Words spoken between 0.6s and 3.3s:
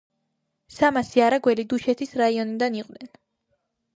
სამასი არაგველი დუშეთის რაიონიდან იყვნენ.